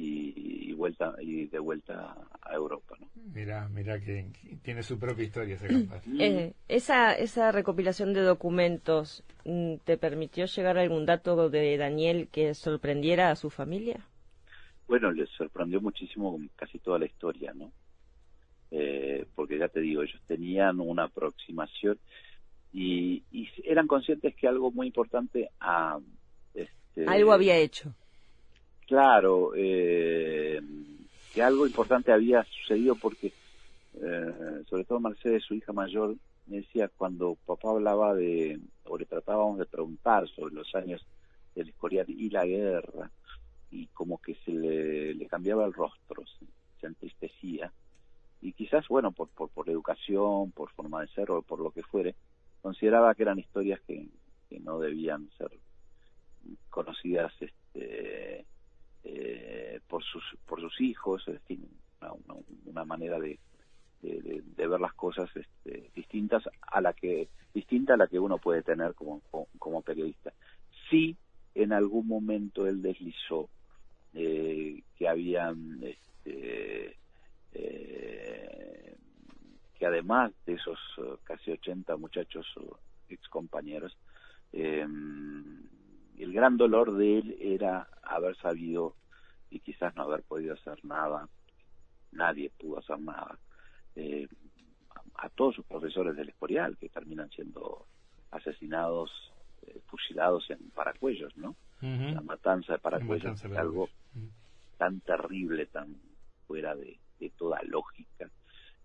[0.00, 2.96] y, y vuelta y de vuelta a Europa.
[2.98, 3.08] ¿no?
[3.34, 6.02] Mira, mira que, que tiene su propia historia esa campana.
[6.18, 12.28] Eh, esa, esa recopilación de documentos mm, te permitió llegar a algún dato de Daniel
[12.32, 14.06] que sorprendiera a su familia.
[14.88, 17.72] Bueno, les sorprendió muchísimo casi toda la historia, ¿no?
[18.72, 21.98] Eh, porque ya te digo, ellos tenían una aproximación
[22.72, 25.98] y, y eran conscientes que algo muy importante a
[26.54, 27.94] este, Algo había hecho.
[28.90, 30.60] Claro, eh,
[31.32, 33.32] que algo importante había sucedido porque,
[33.94, 36.16] eh, sobre todo Mercedes, su hija mayor,
[36.48, 41.06] me decía cuando papá hablaba de, o le tratábamos de preguntar sobre los años
[41.54, 43.12] del Escorial y la guerra,
[43.70, 46.46] y como que se le, cambiaba el rostro, se,
[46.80, 47.72] se entristecía.
[48.40, 51.84] Y quizás, bueno, por, por, por educación, por forma de ser o por lo que
[51.84, 52.16] fuere,
[52.60, 54.08] consideraba que eran historias que,
[54.48, 55.52] que no debían ser
[56.70, 58.46] conocidas este,
[59.04, 61.40] eh, por sus por sus hijos es
[62.00, 62.12] una,
[62.66, 63.38] una- manera de,
[64.02, 68.94] ver las cosas este, distintas a la que distinta a la que uno puede tener
[68.94, 69.20] como
[69.58, 70.32] como, periodista.
[70.88, 71.16] Sí
[71.54, 73.48] en algún momento él deslizó
[74.14, 76.96] eh, que habían este,
[77.52, 78.96] eh,
[79.78, 82.46] que además de esos eh, casi 80 muchachos
[83.08, 83.96] ex compañeros
[86.20, 88.94] el gran dolor de él era haber sabido
[89.50, 91.28] y quizás no haber podido hacer nada,
[92.12, 93.38] nadie pudo hacer nada,
[93.96, 94.28] eh,
[94.94, 97.86] a, a todos sus profesores del Escorial que terminan siendo
[98.30, 99.10] asesinados,
[99.62, 101.56] eh, fusilados en Paracuellos, ¿no?
[101.82, 103.88] La matanza de Paracuellos es algo
[104.76, 105.96] tan terrible, tan
[106.46, 108.30] fuera de, de toda lógica.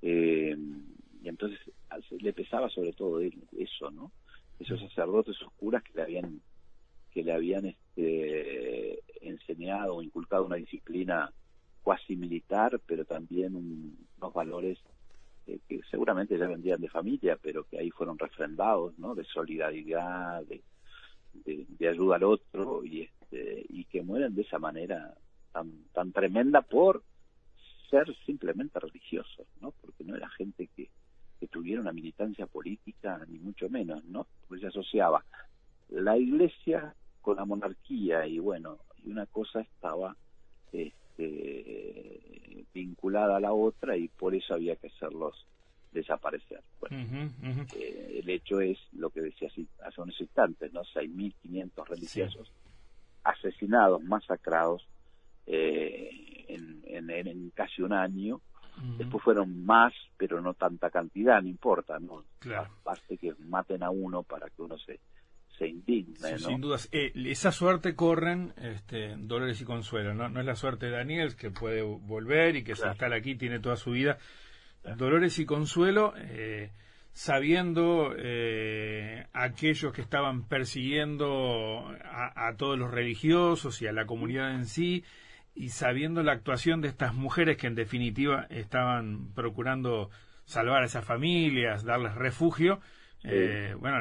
[0.02, 0.56] Eh,
[1.22, 1.60] y entonces
[2.12, 4.12] le pesaba sobre todo él eso, ¿no?
[4.60, 6.42] Esos sacerdotes, esos curas que le habían
[7.12, 8.75] que le habían este,
[9.36, 11.32] enseñado o inculcado una disciplina
[11.84, 14.80] cuasi militar, pero también un- unos valores
[15.48, 19.16] eh, que seguramente ya vendían de familia, pero que ahí fueron refrendados, ¿no?
[19.16, 20.64] De solidaridad, de,
[21.34, 25.14] de, de ayuda al otro y este, y que mueren de esa manera
[25.54, 27.04] tan tan tremenda por
[27.90, 29.72] ser simplemente religiosos, ¿no?
[29.82, 30.90] Porque no era gente que,
[31.40, 34.28] que tuviera una militancia política ni mucho menos, ¿no?
[34.48, 35.24] Porque se asociaba
[35.90, 40.16] la Iglesia con la monarquía y bueno, y una cosa estaba
[41.46, 45.46] este, vinculada a la otra y por eso había que hacerlos
[45.92, 46.62] desaparecer.
[46.80, 46.98] Bueno,
[47.76, 50.84] eh, el hecho es lo que decía así- hace unos instantes, ¿no?
[50.84, 52.52] 6.500 religiosos
[53.24, 54.86] asesinados, masacrados
[55.48, 58.42] eh, en, en, en casi un año.
[58.98, 62.26] Después fueron más, pero no tanta cantidad, no importa, ¿no?
[62.40, 62.70] Claro.
[62.84, 65.00] Baste que maten a uno para que uno se,
[65.58, 66.38] se.
[66.40, 66.90] Sin dudas.
[66.92, 70.14] Eh, esa suerte corren este, Dolores y Consuelo.
[70.14, 70.30] ¿no?
[70.30, 72.94] no es la suerte de Daniel, que puede volver y que se Claro.
[72.94, 74.18] instala aquí, tiene toda su vida.
[74.98, 76.72] Dolores y Consuelo, eh,
[77.12, 84.52] sabiendo eh, aquellos que estaban persiguiendo a, a todos los religiosos y a la comunidad
[84.54, 85.04] en sí,
[85.56, 90.10] y sabiendo la actuación de estas mujeres que en definitiva estaban procurando
[90.44, 92.80] salvar a esas familias, darles refugio,
[93.28, 93.98] eh, bueno,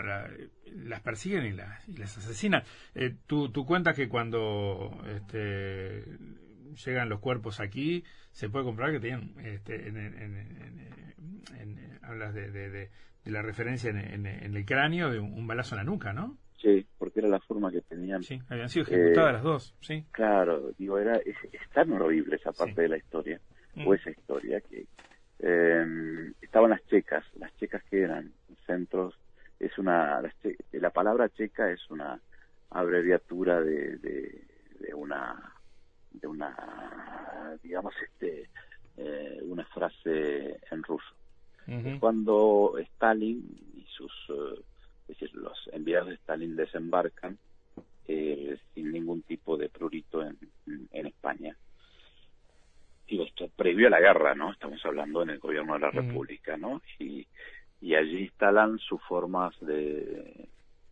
[0.75, 1.51] las persiguen y,
[1.93, 2.63] y las asesinan.
[2.95, 6.05] Eh, tú, tú cuentas que cuando este,
[6.85, 11.05] llegan los cuerpos aquí, se puede comprobar que tenían, este, en,
[12.03, 12.91] hablas de, de,
[13.25, 16.37] la referencia en, el cráneo de un, balazo en la nuca, ¿no?
[16.59, 18.23] Sí, porque era la forma que tenían.
[18.23, 20.05] Sí, habían sido ejecutadas las dos, sí.
[20.13, 21.37] Claro, digo, era, es,
[21.73, 23.41] tan horrible esa parte de la historia,
[23.77, 23.95] o mm.
[23.95, 24.87] esa historia, que
[25.41, 28.33] eh, estaban las checas, las checas que eran
[28.67, 29.15] centros,
[29.59, 30.21] es una,
[30.73, 32.21] la, palabra checa es una
[32.71, 35.55] abreviatura de, de, una,
[36.13, 38.49] de una, digamos, este,
[38.97, 41.15] eh, una frase en ruso.
[41.99, 43.43] Cuando Stalin
[43.75, 44.61] y sus, eh,
[45.09, 47.39] es decir, los enviados de Stalin desembarcan
[48.07, 51.57] eh, sin ningún tipo de prurito en, en España,
[53.09, 54.53] digo, esto previo a la guerra, ¿no?
[54.53, 56.83] Estamos hablando en el gobierno de la República, ¿no?
[56.99, 57.27] Y,
[57.85, 60.49] y allí instalan sus formas de,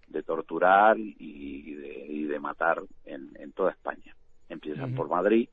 [0.09, 4.15] de torturar y de, y de matar en, en toda España.
[4.51, 5.49] Empiezan por Madrid,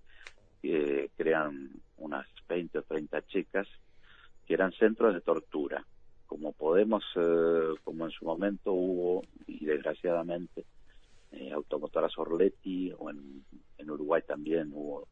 [0.61, 3.69] eh, crean unas 20 o 30 checas
[4.45, 5.85] que eran centros de tortura.
[6.27, 10.65] Como podemos, eh, como en su momento hubo, y desgraciadamente,
[11.31, 13.45] eh, automotoras Orletti, o en,
[13.77, 15.07] en Uruguay también hubo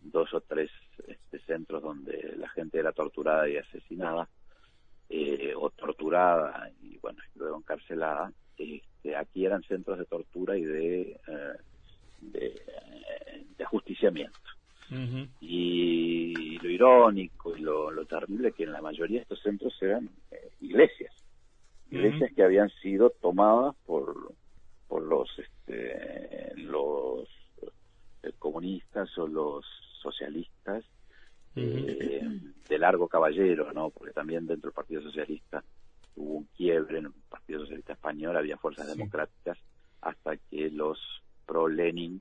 [0.00, 0.70] dos o tres
[1.06, 4.26] este, centros donde la gente era torturada y asesinada,
[5.08, 8.32] eh, o torturada y bueno, luego encarcelada.
[8.56, 11.58] Este, aquí eran centros de tortura y de, eh,
[12.20, 14.38] de, ajusticiamiento.
[15.40, 20.50] y, lo irónico y lo, terrible que en la mayoría de estos centros eran eh,
[20.60, 21.12] iglesias,
[21.90, 24.34] iglesias que habían sido tomadas por
[24.88, 27.28] por los este, los
[28.38, 29.64] comunistas o los
[30.02, 30.84] socialistas
[31.56, 33.90] eh, de largo caballero, ¿no?
[33.90, 35.62] Porque también dentro del Partido Socialista
[36.16, 39.58] hubo un quiebre en el Partido Socialista Español, había fuerzas democráticas,
[40.00, 40.98] hasta que los
[41.46, 42.20] pro-Lenin,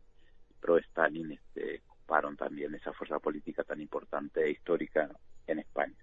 [0.59, 5.09] pro-Stalin, este, ocuparon también esa fuerza política tan importante e histórica
[5.47, 5.95] en España.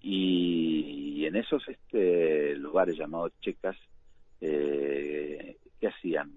[0.00, 3.76] y, en esos este, lugares llamados checas,
[4.40, 6.32] eh, ¿qué hacían?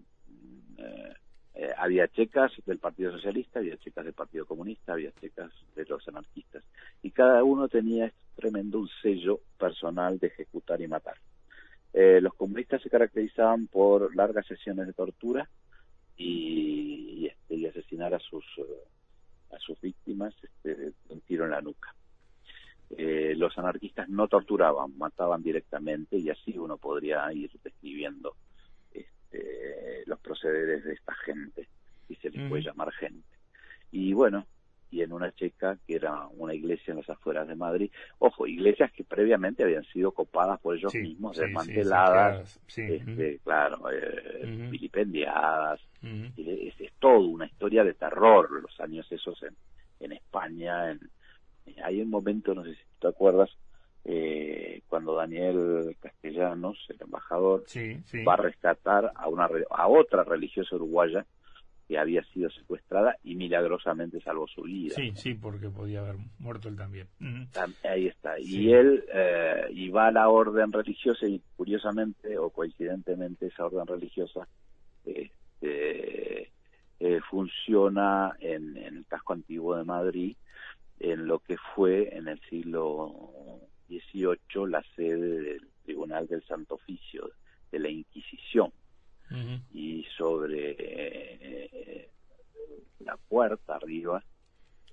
[0.77, 1.13] Eh,
[1.61, 6.07] eh, había checas del Partido Socialista, había checas del Partido Comunista, había checas de los
[6.07, 6.63] anarquistas.
[7.03, 11.15] Y cada uno tenía tremendo un sello personal de ejecutar y matar.
[11.91, 15.49] Eh, los comunistas se caracterizaban por largas sesiones de tortura
[16.15, 21.93] y, este, asesinar a sus, eh, a sus víctimas este, un tiro en la nuca.
[23.35, 28.33] los anarquistas no torturaban, mataban directamente y así uno podría ir describiendo
[29.31, 31.67] este, los procederes de esta gente,
[32.07, 33.27] y se les puede llamar gente.
[33.91, 34.45] Y bueno,
[34.91, 37.91] y en una checa que era una iglesia en las afueras de Madrid.
[38.17, 45.79] Ojo, iglesias que previamente habían sido copadas por ellos mismos, desmanteladas, este, claro, eh, vilipendiadas.
[46.01, 49.55] es, todo una historia de terror los años esos en,
[49.99, 50.91] en España.
[50.91, 50.99] En,
[51.83, 53.51] hay un momento, no sé si te acuerdas,
[54.05, 55.95] eh, cuando Daniel
[56.29, 57.63] Castellanos, el embajador,
[58.27, 61.25] va a rescatar a, una, a otra religiosa uruguaya
[61.87, 64.93] que había sido secuestrada y milagrosamente salvó su vida.
[64.95, 67.07] Sí, sí, porque podía haber muerto él también.
[67.83, 68.39] Ahí está.
[68.39, 73.87] Y él eh, y va a la orden religiosa y curiosamente o coincidentemente esa orden
[73.87, 74.47] religiosa
[75.03, 76.51] este,
[76.99, 80.35] eh, funciona en, en el casco antiguo de Madrid
[80.99, 85.67] en lo que fue en el siglo 18 la sede del
[85.99, 87.29] Tribunal del Santo Oficio
[87.71, 88.71] de la Inquisición.
[89.73, 92.09] Y sobre eh,
[92.99, 94.23] la puerta arriba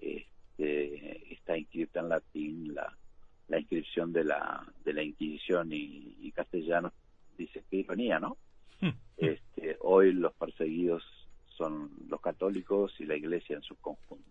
[0.00, 2.92] este, está inscrita en latín la,
[3.48, 6.92] la inscripción de la de la Inquisición y, castellano.
[7.38, 8.36] Dice que ironía no
[8.80, 8.90] hmm.
[9.16, 11.04] este hoy los perseguidos
[11.56, 14.24] son los católicos y la iglesia en su conjunto.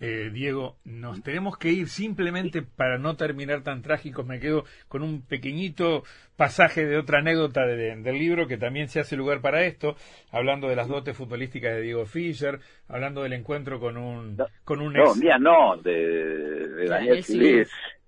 [0.00, 4.26] Eh, Diego, nos tenemos que ir simplemente para no terminar tan trágicos.
[4.26, 6.02] Me quedo con un pequeñito
[6.36, 9.94] pasaje de otra anécdota del libro que también se hace lugar para esto,
[10.30, 14.92] hablando de las dotes futbolísticas de Diego Fischer, hablando del encuentro con un con un
[14.92, 17.24] no, mía no, de, Daniel.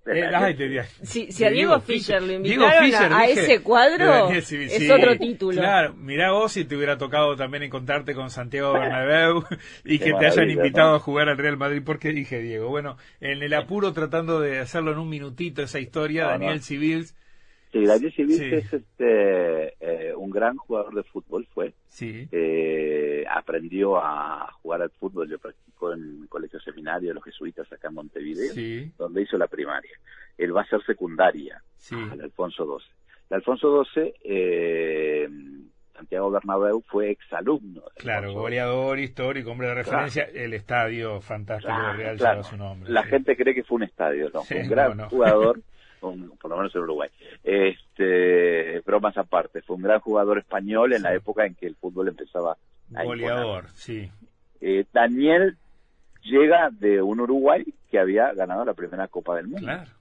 [0.07, 5.59] Eh, si, a Diego Fischer lo invitaron a, ese cuadro, es otro título.
[5.59, 9.43] Claro, mirá vos si te hubiera tocado también encontrarte con Santiago Bernabéu
[9.83, 11.81] y que te hayan invitado a jugar al Real Madrid.
[11.83, 12.69] porque dije Diego?
[12.69, 17.15] Bueno, en el apuro tratando de hacerlo en un minutito esa historia, Daniel Civils
[17.75, 21.73] Sí, Daniel Civils es este, eh, un gran jugador de fútbol, fue.
[21.87, 22.25] Sí.
[22.31, 27.69] Eh, aprendió a jugar al fútbol, yo practicó en el colegio seminario de los jesuitas
[27.73, 28.53] acá en Montevideo,
[28.97, 29.91] donde hizo la primaria.
[30.37, 31.61] Él va a ser secundaria
[31.91, 32.87] al Alfonso XII.
[33.29, 35.27] de Alfonso XII, eh,
[35.93, 37.81] Santiago Bernabéu fue exalumno.
[37.97, 42.35] Claro, Alfonso goleador histórico, hombre de referencia, el estadio fantástico Claro, de Real claro.
[42.37, 42.89] lleva su nombre.
[42.89, 43.09] La sí.
[43.09, 44.43] gente cree que fue un estadio, ¿no?
[44.43, 45.09] Sí, un gran no, no.
[45.09, 45.59] jugador,
[46.09, 47.09] un- por lo menos en Uruguay.
[47.43, 52.07] Este, bromas aparte, fue un gran jugador español en la época en que el fútbol
[52.09, 52.57] empezaba
[52.95, 54.09] a Goleador, sí.
[54.61, 55.57] Eh, Daniel
[56.23, 59.67] llega de un Uruguay que había ganado la primera Copa del Mundo.
[59.67, 59.91] Claro.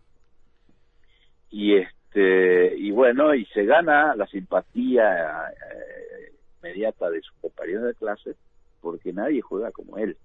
[1.51, 7.95] Y este y bueno, y se gana la simpatía eh, inmediata de sus compañeros de
[7.95, 8.35] clase
[8.81, 10.17] porque nadie juega como él.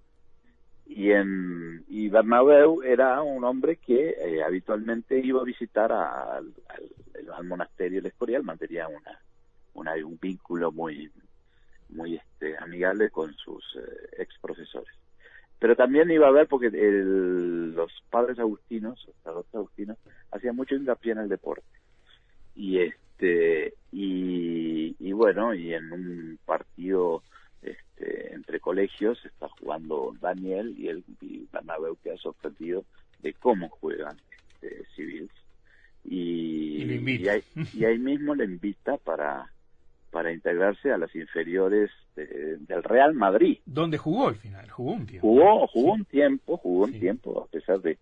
[0.91, 6.51] Y en y Bernabéu era un hombre que eh, habitualmente iba a visitar al-
[7.31, 9.19] al monasterio del Escorial, mantenía una,
[9.75, 11.11] una un vínculo muy
[11.89, 14.93] muy este amigable con sus eh, ex profesores.
[15.59, 19.97] Pero también iba a ver porque el- los padres agustinos, los sacerdotes agustinos,
[20.31, 21.65] hacían mucho hincapié en el deporte.
[22.55, 27.21] Y este y, y bueno, y en un partido
[27.62, 32.86] este, entre colegios está jugando Daniel y el y Bernabéu queda sorprendido
[33.22, 34.18] de cómo juegan
[34.62, 35.32] este, Civils.
[36.05, 37.43] Y, Y ahí,
[37.74, 39.51] y ahí mismo le invita para
[40.12, 43.60] para integrarse a las inferiores de- del Real Madrid.
[43.68, 44.68] ¿Dónde jugó al final?
[44.72, 45.28] Jugó un tiempo.
[45.28, 45.99] Jugó, jugó Sí.
[45.99, 47.99] un tiempo, jugó un tiempo, a pesar de-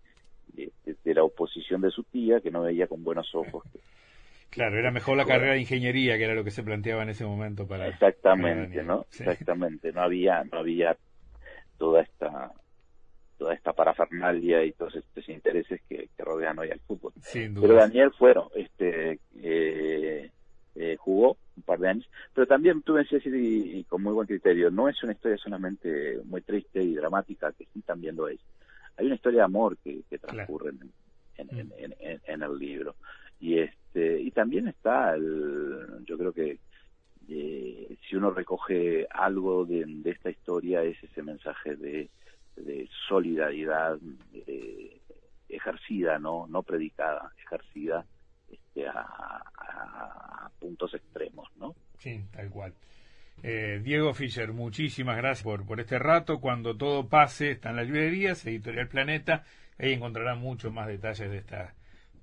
[1.04, 3.62] de la oposición de su tía, que no veía con buenos ojos.
[4.50, 7.24] Claro, era mejor la carrera de ingeniería, que era lo que se planteaba en ese
[7.24, 7.86] momento para.
[7.88, 8.82] Exactamente.
[8.82, 9.06] ¿no?
[9.10, 9.22] Sí.
[9.24, 9.92] Exactamente.
[9.92, 10.96] No había, no había
[11.78, 12.52] toda esta
[13.36, 17.12] toda esta parafernalia y todos estos intereses que, que rodean hoy al fútbol.
[17.20, 17.82] Sin Pero duda.
[17.82, 20.28] Daniel fueron, este, eh,
[20.74, 24.12] eh, jugó un par de años, pero también tuve que decir y, y con muy
[24.12, 28.26] buen criterio, no es una historia solamente muy triste y dramática, que sí también lo
[28.26, 28.40] es.
[28.96, 30.80] Hay una historia de amor que, que transcurre en,
[31.38, 31.70] Mm.
[31.78, 32.96] en- en- en el libro.
[33.38, 33.76] Y este
[34.20, 36.58] y también está, el, yo creo que
[37.28, 42.08] eh, si uno recoge algo de, esta historia es ese mensaje de,
[42.56, 43.98] de solidaridad
[44.32, 44.98] eh,
[45.48, 48.04] ejercida, no no predicada, ejercida
[48.50, 51.74] este, a, puntos extremos, ¿no?
[51.98, 52.72] Sí, tal cual.
[53.42, 56.40] Eh, Diego Fischer, muchísimas gracias por, por este rato.
[56.40, 59.44] Cuando todo pase, está en las librerías, Editorial Planeta.
[59.78, 61.74] Ahí encontrarán muchos más detalles de esta,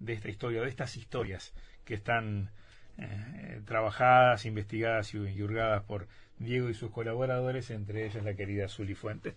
[0.05, 1.53] de esta historia, de estas historias
[1.83, 2.49] que están
[2.97, 6.07] eh, trabajadas, investigadas y, hurgadas por
[6.39, 9.35] Diego y sus colaboradores, entre ellas la querida Zuli Fuentes.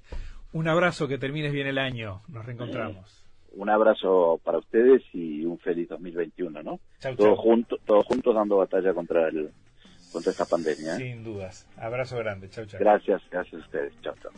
[0.52, 2.22] Un abrazo, que termines bien el año.
[2.28, 3.24] Nos reencontramos.
[3.52, 6.80] Un abrazo para ustedes y un feliz 2021, ¿no?
[7.00, 7.44] Chau, Todos chau.
[7.44, 9.50] juntos, todos juntos dando batalla contra el
[10.12, 10.94] contra esta pandemia.
[10.94, 10.98] ¿eh?
[10.98, 11.66] Sin dudas.
[11.76, 12.48] Abrazo grande.
[12.48, 12.80] Chau, chau.
[12.80, 14.00] Gracias, gracias a ustedes.
[14.00, 14.32] Chao, chao.